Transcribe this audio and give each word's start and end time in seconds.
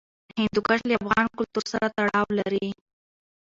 هندوکش 0.39 0.79
له 0.89 0.93
افغان 1.01 1.25
کلتور 1.37 1.63
سره 1.73 1.87
تړاو 1.97 2.27
لري. 2.39 2.67